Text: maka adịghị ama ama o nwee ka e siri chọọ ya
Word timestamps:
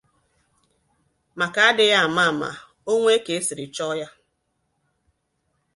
maka 1.39 1.59
adịghị 1.69 1.95
ama 2.05 2.21
ama 2.31 2.49
o 2.89 2.91
nwee 3.01 3.19
ka 3.25 3.31
e 3.39 3.39
siri 3.47 3.65
chọọ 3.75 3.93
ya 4.01 4.07